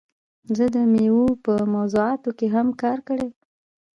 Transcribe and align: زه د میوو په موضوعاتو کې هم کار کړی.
زه 0.57 0.65
د 0.75 0.77
میوو 0.93 1.27
په 1.45 1.53
موضوعاتو 1.73 2.29
کې 2.37 2.47
هم 2.55 2.67
کار 2.81 2.97
کړی. 3.07 3.29